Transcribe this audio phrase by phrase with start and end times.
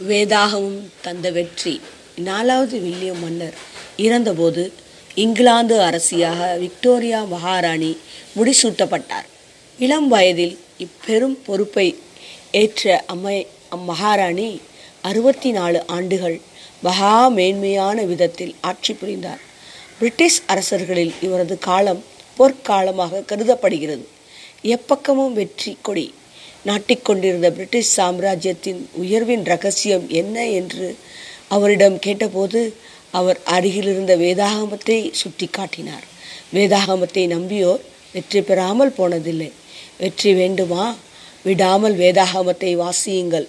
[0.00, 1.80] வேதாகமும் தந்த வெற்றி.
[2.16, 3.56] நாலாவது வில்லியம் மன்னர்
[3.96, 4.72] இறந்தபோது
[5.14, 7.98] இங்கிலாந்து அரசியாக விக்டோரியா மகாராணி
[8.36, 9.28] முடிசூட்டப்பட்டார்.
[9.78, 11.98] இளம் வயதில் இப்பெரும் பொறுப்பை
[12.52, 14.60] ஏற்ற அம்மை அம்மகாராணி
[15.02, 16.40] அறுபத்தி நாலு ஆண்டுகள்
[16.82, 19.40] மகா மேன்மையான விதத்தில் ஆட்சி புரிந்தார்.
[19.98, 22.04] பிரிட்டிஷ் அரசர்களில் இவரது காலம்
[22.38, 24.06] பொற்காலமாக கருதப்படுகிறது.
[24.74, 26.14] எப்பக்கமும் வெற்றி கொடி
[26.66, 30.96] நாட்டிக்கொண்டிருந்த பிரிட்டிஷ் சாம்ராஜ்யத்தின் உயர்வின் ரகசியம் என்ன என்று
[31.48, 32.60] அவரிடம் கேட்டபோது
[33.10, 36.06] அவர் அருகிலிருந்த வேதாகமத்தை சுட்டி காட்டினார்
[36.54, 37.82] வேதாகமத்தை நம்பியோர்
[38.12, 39.50] வெற்றி பெறாமல் போனதில்லை.
[39.98, 40.94] வெற்றி வேண்டுமா?
[41.42, 43.48] விடாமல் வேதாகமத்தை வாசியுங்கள்.